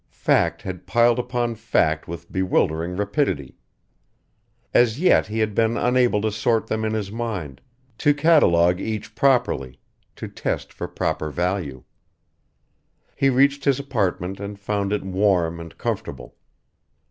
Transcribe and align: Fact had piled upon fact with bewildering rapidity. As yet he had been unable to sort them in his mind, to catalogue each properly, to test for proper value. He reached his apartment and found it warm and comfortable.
Fact 0.09 0.63
had 0.63 0.87
piled 0.87 1.19
upon 1.19 1.53
fact 1.53 2.07
with 2.07 2.31
bewildering 2.31 2.95
rapidity. 2.95 3.59
As 4.73 4.99
yet 4.99 5.27
he 5.27 5.37
had 5.37 5.53
been 5.53 5.77
unable 5.77 6.21
to 6.21 6.31
sort 6.31 6.65
them 6.65 6.83
in 6.83 6.93
his 6.95 7.11
mind, 7.11 7.61
to 7.99 8.11
catalogue 8.15 8.81
each 8.81 9.13
properly, 9.13 9.79
to 10.15 10.27
test 10.27 10.73
for 10.73 10.87
proper 10.87 11.29
value. 11.29 11.83
He 13.15 13.29
reached 13.29 13.63
his 13.65 13.77
apartment 13.77 14.39
and 14.39 14.57
found 14.59 14.91
it 14.91 15.03
warm 15.03 15.59
and 15.59 15.77
comfortable. 15.77 16.35